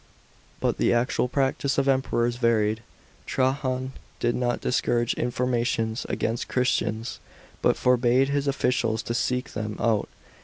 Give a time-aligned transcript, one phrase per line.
[0.59, 2.81] But the actual practice of Emperors varied.
[3.27, 7.19] Trajan did not discourage informa tions against Christians;
[7.61, 10.09] but forbade his officials to seek them out.